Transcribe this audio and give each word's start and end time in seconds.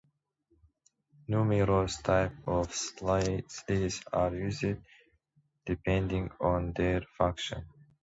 Numerous 1.27 2.01
types 2.01 2.33
of 2.47 2.73
sleds 2.73 3.63
are 4.11 4.33
used, 4.33 4.63
depending 5.67 6.31
on 6.39 6.73
their 6.73 7.01
function. 7.19 7.65